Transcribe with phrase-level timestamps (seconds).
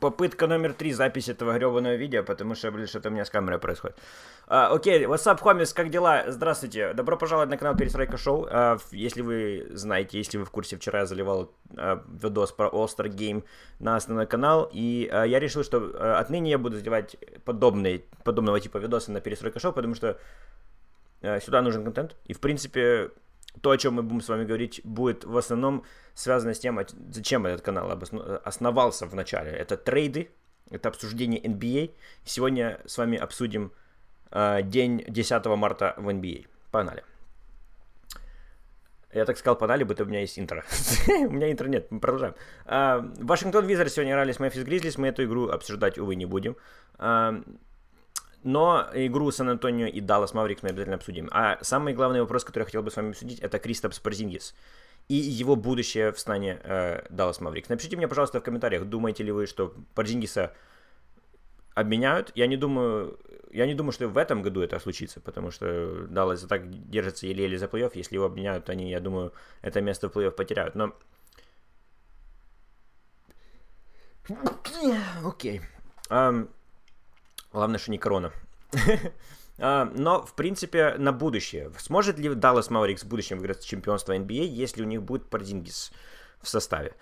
[0.00, 3.58] Попытка номер три записи этого гребаного видео, потому что, блин, что-то у меня с камерой
[3.58, 3.96] происходит.
[4.46, 6.24] А, окей, what's up, хомис, как дела?
[6.26, 8.46] Здравствуйте, добро пожаловать на канал Перестройка Шоу.
[8.50, 13.08] А, если вы знаете, если вы в курсе, вчера я заливал а, видос про All-Star
[13.08, 13.44] Game
[13.78, 17.16] на основной канал, и а, я решил, что а, отныне я буду сделать
[17.46, 20.18] подобные, подобного типа видосы на Перестройка Шоу, потому что
[21.22, 23.12] а, сюда нужен контент, и, в принципе,
[23.62, 25.84] то, о чем мы будем с вами говорить, будет в основном
[26.14, 26.80] связано с тем,
[27.10, 27.98] зачем этот канал
[28.44, 29.50] основался в начале.
[29.52, 30.30] Это трейды,
[30.70, 31.92] это обсуждение NBA.
[32.24, 33.72] Сегодня с вами обсудим
[34.30, 36.46] э, день 10 марта в NBA.
[36.70, 37.04] Погнали.
[39.12, 40.64] Я так сказал, погнали, будто у меня есть интро.
[41.08, 42.34] у меня интро нет, мы продолжаем.
[42.66, 46.56] Uh, Вашингтон Визард сегодня играли с Мемфис Гризлис, мы эту игру обсуждать, увы, не будем.
[46.98, 47.42] Uh,
[48.42, 51.28] но игру Сан-Антонио и Даллас Маврикс мы обязательно обсудим.
[51.32, 54.54] А самый главный вопрос, который я хотел бы с вами обсудить, это Кристопс Порзингис
[55.08, 57.68] и его будущее в стане э, Даллас Маврикс.
[57.68, 60.52] Напишите мне, пожалуйста, в комментариях, думаете ли вы, что Порзингиса
[61.74, 62.30] обменяют.
[62.34, 63.18] Я не думаю,
[63.50, 67.58] я не думаю, что в этом году это случится, потому что Даллас так держится еле-еле
[67.58, 67.92] за плей-офф.
[67.94, 70.74] Если его обменяют, они, я думаю, это место в плей-офф потеряют.
[70.74, 70.92] Но...
[75.24, 75.60] Окей.
[75.60, 75.62] Okay.
[76.10, 76.48] Um,
[77.52, 78.32] Главное, что не корона.
[79.60, 81.72] А, но, в принципе, на будущее.
[81.78, 85.90] Сможет ли Даллас Маверикс в будущем выиграть чемпионство NBA, если у них будет Парзингис
[86.40, 86.94] в составе?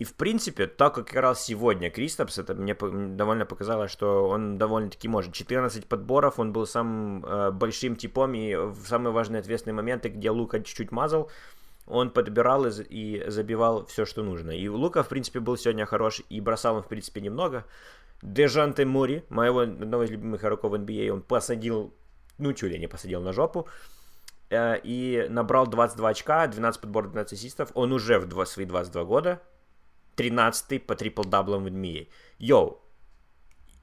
[0.00, 5.08] И, в принципе, так как играл сегодня Кристопс, это мне довольно показало, что он довольно-таки
[5.08, 5.34] может.
[5.34, 10.30] 14 подборов, он был самым э, большим типом, и в самые важные ответственные моменты, где
[10.30, 11.30] Лука чуть-чуть мазал,
[11.86, 14.52] он подбирал и, и забивал все, что нужно.
[14.52, 17.66] И Лука, в принципе, был сегодня хорош, и бросал он, в принципе, немного.
[18.22, 21.94] Дежанте Мури, моего одного из любимых игроков NBA, он посадил,
[22.38, 23.66] ну чуть ли не посадил на жопу,
[24.50, 27.70] э, и набрал 22 очка, 12 подборов, 12 ассистов.
[27.74, 29.42] Он уже в 2, свои 22 года
[30.16, 32.08] 13-й по трипл-даблам в NBA.
[32.38, 32.80] Йоу,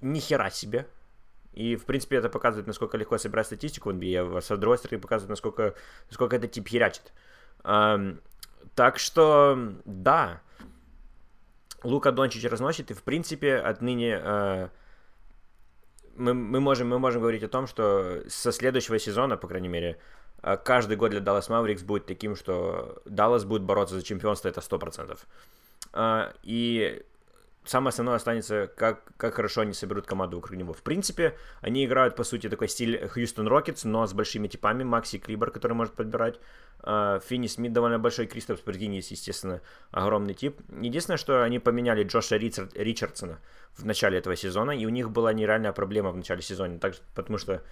[0.00, 0.86] нихера себе.
[1.52, 5.00] И, в принципе, это показывает, насколько легко собирать статистику в NBA, а с другой стороны,
[5.00, 5.74] показывает, насколько,
[6.08, 7.12] насколько это тип херячит.
[7.64, 8.20] Um,
[8.74, 10.40] так что, да,
[11.84, 14.68] Лука Дончич разносит, и в принципе отныне э,
[16.16, 19.98] мы, мы, можем, мы можем говорить о том, что со следующего сезона, по крайней мере,
[20.42, 24.60] э, каждый год для Dallas Mavericks будет таким, что Даллас будет бороться за чемпионство, это
[24.60, 25.18] 100%.
[25.94, 27.02] Э, и
[27.64, 30.72] самое основное останется, как, как хорошо они соберут команду вокруг него.
[30.72, 34.82] В принципе, они играют, по сути, такой стиль Хьюстон Рокетс, но с большими типами.
[34.82, 36.40] Макси Клибер, который может подбирать.
[36.82, 39.60] Uh, Финни Смит довольно большой, Кристоф Спортинис, естественно,
[39.92, 40.60] огромный тип.
[40.80, 43.38] Единственное, что они поменяли Джоша Ричард, Ричардсона
[43.76, 47.38] в начале этого сезона, и у них была нереальная проблема в начале сезона, так, потому
[47.38, 47.62] что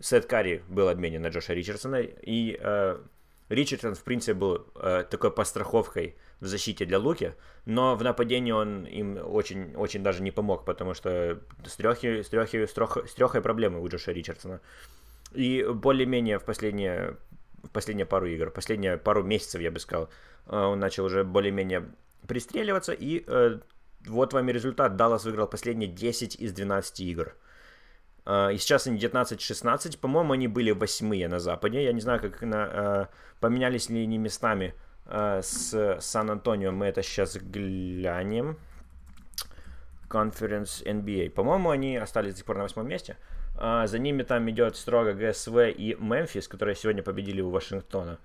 [0.00, 3.06] Сет Карри был обменен на Джоша Ричардсона, и uh,
[3.50, 7.34] Ричардсон, в принципе, был uh, такой постраховкой в защите для Луки,
[7.64, 12.28] но в нападении он им очень, очень даже не помог, потому что с трехи, с
[12.28, 14.60] трехи, с трех, с трехой проблемы у Джоша Ричардсона.
[15.32, 17.16] И более-менее в последние,
[17.62, 20.10] в последние пару игр, последние пару месяцев, я бы сказал,
[20.46, 21.88] э, он начал уже более-менее
[22.28, 23.58] пристреливаться, и э,
[24.06, 24.96] вот вам и результат.
[24.96, 27.34] Даллас выиграл последние 10 из 12 игр.
[28.26, 29.98] Uh, и сейчас они 19-16.
[29.98, 31.84] По-моему, они были восьмые на Западе.
[31.84, 33.08] Я не знаю, как на, uh,
[33.38, 36.72] поменялись ли они местами Э, с Сан-Антонио.
[36.72, 38.58] Мы это сейчас глянем.
[40.08, 41.30] Conference NBA.
[41.30, 43.16] По-моему, они остались до сих пор на восьмом месте.
[43.56, 48.18] А, за ними там идет строго ГСВ и Мемфис, которые сегодня победили у Вашингтона.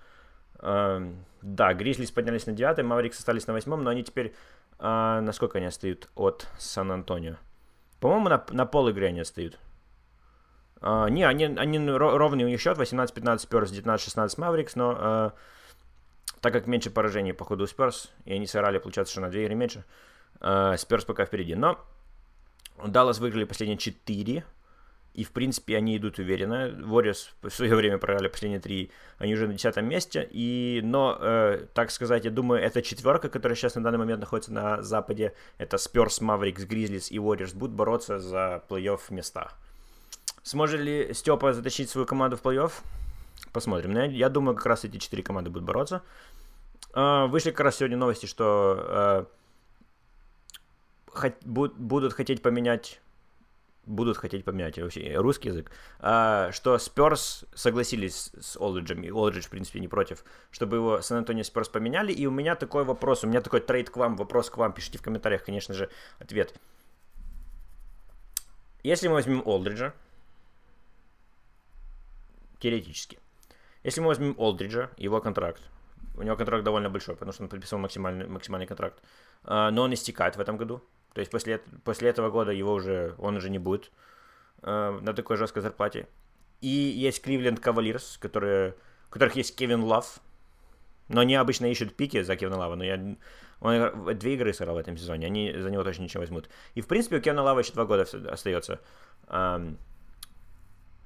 [0.60, 1.02] А,
[1.42, 4.36] да, Гризлис поднялись на девятый, Маврикс остались на восьмом, но они теперь...
[4.82, 7.36] А, насколько они отстают от Сан-Антонио?
[8.00, 9.60] По-моему, на, на пол игры они отстают.
[10.82, 15.34] А, не, они, они ровный у них счет, 18-15 Спёрс, 19-16 Маврикс, но...
[16.42, 19.56] Так как меньше поражений по ходу Спирс, и они сыграли, получается, что на две игры
[19.56, 19.84] меньше,
[20.78, 21.56] Спирс пока впереди.
[21.56, 21.80] Но
[22.86, 24.46] Даллас выиграли последние четыре,
[25.14, 26.70] и, в принципе, они идут уверенно.
[26.70, 30.26] Warriors в свое время проиграли последние три, они уже на десятом месте.
[30.32, 34.54] И, но, э, так сказать, я думаю, эта четверка, которая сейчас на данный момент находится
[34.54, 39.52] на Западе, это Spurs, Mavericks, Grizzlies и Warriors, будут бороться за плей-офф места.
[40.44, 42.72] Сможет ли Степа затащить свою команду в плей-офф?
[43.52, 43.96] Посмотрим.
[43.96, 46.04] Я, я думаю, как раз эти четыре команды будут бороться.
[46.92, 49.28] Uh, вышли как раз сегодня новости, что
[51.46, 53.00] буд, будут хотеть поменять
[53.90, 59.50] будут хотеть поменять вообще русский язык, uh, что Спёрс согласились с Олриджем, и Олридж, в
[59.50, 63.42] принципе, не против, чтобы его Сан-Антонио Спёрс поменяли, и у меня такой вопрос, у меня
[63.42, 65.90] такой трейд к вам, вопрос к вам, пишите в комментариях, конечно же,
[66.20, 66.54] ответ.
[68.84, 69.94] Если мы возьмем Олдриджа,
[72.60, 73.18] теоретически,
[73.84, 75.62] если мы возьмем Олдриджа, его контракт,
[76.18, 79.02] у него контракт довольно большой, потому что он подписал максимальный, максимальный контракт.
[79.46, 80.82] э, но он истекает в этом году.
[81.14, 83.92] То есть после, после этого года его уже, он уже не будет
[84.62, 86.08] э, на такой жесткой зарплате.
[86.62, 88.76] И есть Кливленд Кавалирс, которые,
[89.08, 90.20] у которых есть Кевин Лав,
[91.08, 93.16] но они обычно ищут пики за Кевина Лава, но я...
[93.62, 96.50] Он две игры сыграл в этом сезоне, они за него точно ничего возьмут.
[96.76, 98.80] И, в принципе, у Кевина Лава еще два года остается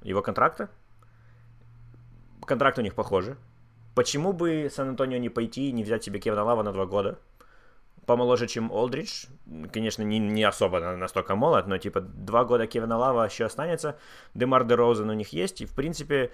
[0.03, 0.69] его контракта.
[2.45, 3.35] Контракт у них похожий.
[3.95, 7.19] Почему бы Сан-Антонио не пойти и не взять себе Кевина Лава на два года?
[8.05, 9.27] Помоложе, чем Олдридж.
[9.71, 13.97] Конечно, не, не особо настолько молод, но типа два года Кевина Лава еще останется.
[14.33, 15.61] Демар Дерозан у них есть.
[15.61, 16.31] И, в принципе,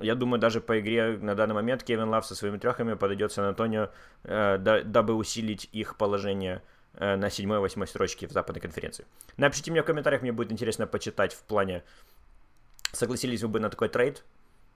[0.00, 3.90] я думаю, даже по игре на данный момент Кевин Лав со своими трехами подойдет Сан-Антонио,
[4.24, 6.62] э, дабы усилить их положение
[6.94, 9.06] э, на 7-8 строчке в западной конференции.
[9.36, 11.84] Напишите мне в комментариях, мне будет интересно почитать в плане,
[12.92, 14.24] согласились вы бы на такой трейд.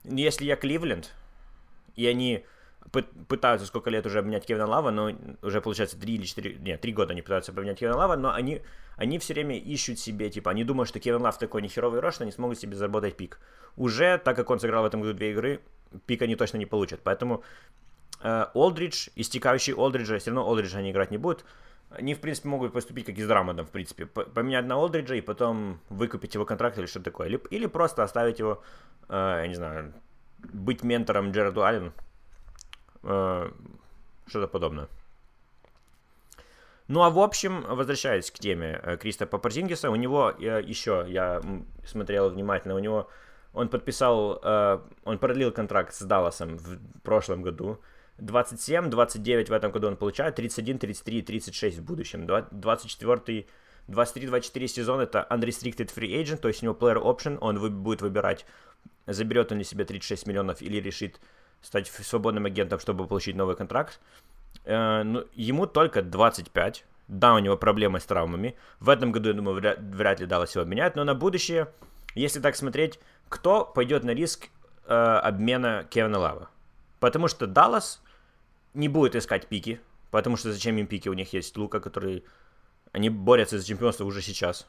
[0.05, 1.13] Если я Кливленд,
[1.97, 2.45] и они
[2.91, 5.11] пытаются сколько лет уже обменять Кевина Лава, но
[5.43, 8.63] уже получается 3 или 4, нет, 3 года они пытаются поменять Кевина Лава, но они,
[8.97, 12.25] они все время ищут себе, типа, они думают, что Кевин Лав такой нехеровый рост, что
[12.25, 13.41] они смогут себе заработать пик.
[13.77, 15.61] Уже, так как он сыграл в этом году две игры,
[16.07, 17.01] пик они точно не получат.
[17.03, 17.43] Поэтому
[18.23, 21.45] э, истекающий Олдриджа, все равно Олдриджа они играть не будут.
[21.91, 24.07] Они, в принципе, могут поступить как и с Драмондом, в принципе.
[24.07, 27.29] Поменять на Олдриджа и потом выкупить его контракт или что-то такое.
[27.29, 28.63] Или, или просто оставить его,
[29.09, 29.95] э, я не знаю,
[30.39, 31.93] быть ментором Джераду Аллену
[33.03, 33.51] Э,
[34.27, 34.89] что-то подобное.
[36.89, 41.43] Ну а в общем, возвращаясь к теме э, Кристопа Порзингиса, у него еще, я
[41.87, 43.09] смотрел внимательно, у него
[43.53, 47.81] он подписал, э, он продлил контракт с Далласом в прошлом году.
[48.19, 52.27] 27, 29 в этом году он получает, 31, 33, 36 в будущем.
[52.27, 53.47] 24,
[53.89, 58.03] 23-24 сезон это unrestricted free agent, то есть у него player option, он вы, будет
[58.03, 58.45] выбирать,
[59.07, 61.21] заберет он ли себе 36 миллионов или решит
[61.63, 64.01] стать свободным агентом, чтобы получить новый контракт.
[64.65, 66.85] Э, ну, ему только 25.
[67.09, 68.55] Да, у него проблемы с травмами.
[68.81, 70.95] В этом году, я думаю, вряд, вряд ли Даллас его меняет.
[70.95, 71.69] Но на будущее,
[72.15, 73.01] если так смотреть,
[73.31, 74.49] кто пойдет на риск
[74.87, 76.51] э, обмена Кевина Лава?
[77.01, 78.03] Потому что Даллас
[78.79, 79.81] не будет искать пики.
[80.11, 81.09] Потому что зачем им пики?
[81.09, 82.25] У них есть Лука, который...
[82.93, 84.67] Они борются за чемпионство уже сейчас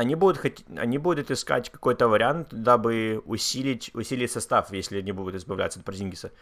[0.00, 0.62] они будут, хот...
[0.76, 6.32] они будут искать какой-то вариант, дабы усилить, усилить состав, если они будут избавляться от Порзингиса.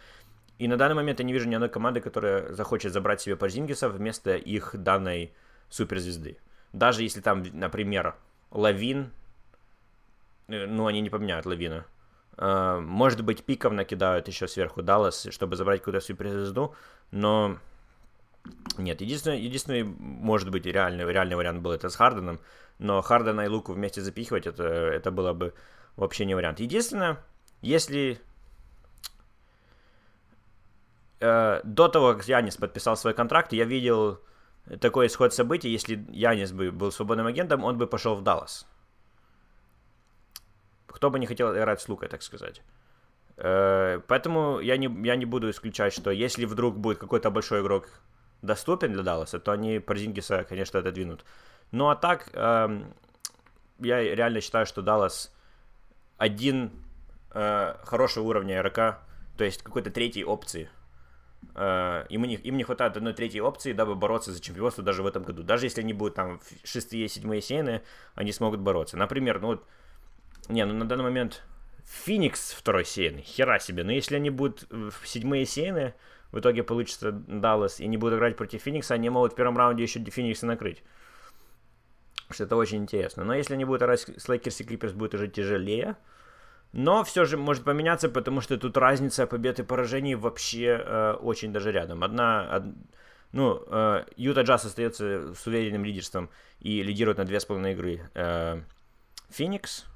[0.59, 3.89] И на данный момент я не вижу ни одной команды, которая захочет забрать себе Порзингиса
[3.89, 5.33] вместо их данной
[5.69, 6.37] суперзвезды.
[6.71, 8.15] Даже если там, например,
[8.51, 9.11] Лавин,
[10.47, 11.85] э, ну, они не поменяют Лавина.
[12.41, 16.73] А, может быть, пиков накидают еще сверху Даллас, чтобы забрать какую-то суперзвезду,
[17.11, 17.57] но
[18.77, 22.39] нет, единственный, единственный, может быть, реальный, реальный вариант был это с Харденом,
[22.77, 25.53] но Хардена и Луку вместе запихивать, это, это было бы
[25.97, 26.61] вообще не вариант.
[26.61, 27.17] Единственное,
[27.61, 28.21] если
[31.19, 34.21] э, до того, как Янис подписал свой контракт, я видел
[34.79, 38.65] такой исход событий, если Янис бы был свободным агентом, он бы пошел в Даллас.
[40.91, 42.61] Кто бы не хотел играть с Лукой, так сказать.
[43.37, 47.87] Э, поэтому я не, я не буду исключать, что если вдруг будет какой-то большой игрок
[48.41, 51.25] доступен для Далласа, то они Порзингиса, конечно, отодвинут.
[51.71, 52.81] Ну а так, э,
[53.79, 55.33] я реально считаю, что Даллас
[56.17, 56.71] один
[57.31, 58.99] э, хорошего уровня игрока,
[59.37, 60.69] то есть какой-то третьей опции.
[61.55, 65.07] Э, им, не, им не хватает одной третьей опции, дабы бороться за чемпионство даже в
[65.07, 65.43] этом году.
[65.43, 67.81] Даже если они будут там шестые, седьмые сены,
[68.15, 68.97] они смогут бороться.
[68.97, 69.65] Например, ну вот,
[70.49, 71.43] не, ну на данный момент
[71.85, 73.83] Феникс второй сеянный, хера себе.
[73.83, 75.93] Но если они будут в седьмые сеяны,
[76.31, 79.83] в итоге получится Даллас и не будут играть против Феникса, они могут в первом раунде
[79.83, 80.83] еще Феникса накрыть.
[82.29, 83.23] Что это очень интересно.
[83.23, 85.97] Но если они будут играть с Лейкерс и Клиперс, будет уже тяжелее.
[86.71, 91.51] Но все же может поменяться, потому что тут разница побед и поражений вообще э, очень
[91.51, 92.03] даже рядом.
[92.03, 92.63] Одна, од...
[93.31, 96.29] ну, э, Юта Джаз остается с уверенным лидерством
[96.59, 98.01] и лидирует на 2,5 игры.
[98.13, 98.61] Э,
[99.31, 99.87] Феникс,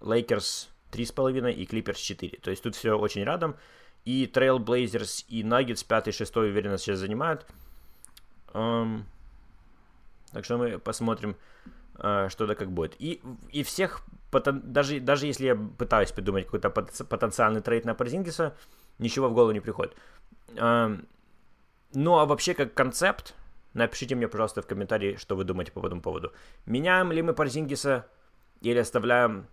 [0.00, 2.38] Лейкерс 3,5 и Клиперс 4.
[2.38, 3.56] То есть тут все очень рядом.
[4.04, 7.46] И Trail Blazers и Nuggets 5-6 уверенно сейчас занимают.
[8.52, 9.02] Эм,
[10.32, 11.36] так что мы посмотрим,
[11.94, 12.94] э, что да как будет.
[13.00, 18.54] И, и всех, даже, даже если я пытаюсь придумать какой-то потенциальный трейд на Порзингиса,
[18.98, 19.94] ничего в голову не приходит.
[20.54, 21.06] Эм,
[21.92, 23.34] ну а вообще как концепт,
[23.74, 26.32] напишите мне, пожалуйста, в комментарии, что вы думаете по этому поводу.
[26.64, 28.06] Меняем ли мы Порзингиса
[28.60, 29.48] или оставляем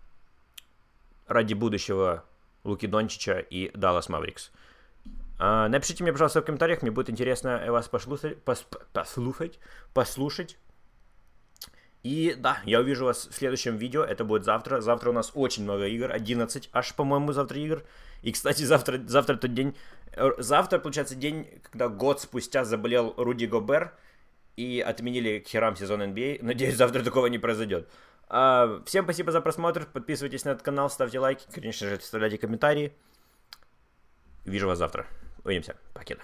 [1.27, 2.25] ради будущего
[2.63, 4.51] Луки Дончича и Даллас Маврикс.
[5.39, 9.59] А, напишите мне, пожалуйста, в комментариях, мне будет интересно вас послушать, пос, послушать,
[9.93, 10.57] послушать.
[12.03, 14.81] И да, я увижу вас в следующем видео, это будет завтра.
[14.81, 17.83] Завтра у нас очень много игр, 11 аж, по-моему, завтра игр.
[18.21, 19.75] И, кстати, завтра, завтра тот день,
[20.11, 23.93] э, завтра, получается, день, когда год спустя заболел Руди Гобер,
[24.55, 26.39] и отменили к херам сезон NBA.
[26.41, 26.45] А.
[26.45, 27.89] Надеюсь, завтра такого не произойдет.
[28.35, 32.91] А, всем спасибо за просмотр, подписывайтесь на этот канал, ставьте лайки, конечно же, оставляйте комментарии.
[34.43, 35.05] Вижу вас завтра.
[35.43, 35.75] Увидимся.
[35.93, 36.23] Покеда.